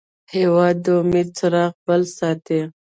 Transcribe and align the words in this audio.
هېواد 0.33 0.75
د 0.85 0.87
امید 1.01 1.27
څراغ 1.37 1.73
بل 1.87 2.01
ساتي. 2.17 2.59